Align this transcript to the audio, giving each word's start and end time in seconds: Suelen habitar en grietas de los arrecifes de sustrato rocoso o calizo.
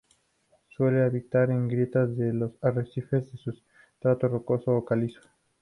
Suelen 0.75 1.03
habitar 1.03 1.51
en 1.51 1.67
grietas 1.67 2.17
de 2.17 2.33
los 2.33 2.53
arrecifes 2.63 3.31
de 3.31 3.37
sustrato 3.37 4.29
rocoso 4.29 4.75
o 4.75 4.83
calizo. 4.83 5.21